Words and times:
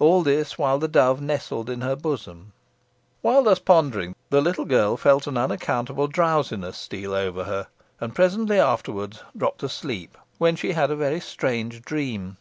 All 0.00 0.24
this 0.24 0.58
while 0.58 0.80
the 0.80 0.88
dove 0.88 1.20
nestled 1.20 1.70
in 1.70 1.82
her 1.82 1.94
bosom. 1.94 2.52
While 3.22 3.44
thus 3.44 3.60
pondering, 3.60 4.16
the 4.28 4.40
little 4.40 4.64
girl 4.64 4.96
felt 4.96 5.28
an 5.28 5.36
unaccountable 5.38 6.08
drowsiness 6.08 6.76
steal 6.76 7.14
over 7.14 7.44
her, 7.44 7.68
and 8.00 8.12
presently 8.12 8.58
afterwards 8.58 9.22
dropped 9.36 9.62
asleep, 9.62 10.18
when 10.38 10.56
she 10.56 10.72
had 10.72 10.90
a 10.90 10.96
very 10.96 11.20
strange 11.20 11.82
dream. 11.82 12.36